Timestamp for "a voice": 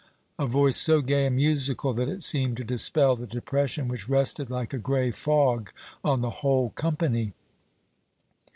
0.39-0.77